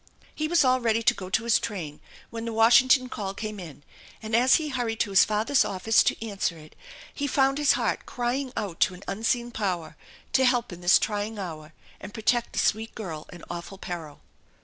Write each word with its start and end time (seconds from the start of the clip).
He 0.33 0.47
was 0.47 0.65
all 0.65 0.79
ready 0.81 1.03
to 1.03 1.13
go 1.13 1.29
to 1.29 1.43
his 1.43 1.59
train 1.59 1.99
when 2.31 2.45
the 2.45 2.53
Washington 2.53 3.07
call 3.07 3.35
came 3.35 3.59
in, 3.59 3.83
and 4.19 4.35
as 4.35 4.55
he 4.55 4.69
hurried 4.69 4.99
to 5.01 5.11
his 5.11 5.25
father's 5.25 5.63
office 5.63 6.01
to 6.05 6.27
answer 6.27 6.57
it 6.57 6.75
he 7.13 7.27
found 7.27 7.59
his 7.59 7.73
heart 7.73 8.07
crying 8.07 8.51
out 8.57 8.79
to 8.79 8.95
an 8.95 9.03
Unseen 9.07 9.51
Power 9.51 9.95
to 10.33 10.43
help 10.43 10.73
in 10.73 10.81
this 10.81 10.97
trying 10.97 11.37
hour 11.37 11.71
and 11.99 12.15
protect 12.15 12.53
the 12.53 12.57
sweet 12.57 12.95
girl 12.95 13.27
in 13.31 13.43
awful 13.47 13.77
peril. 13.77 14.21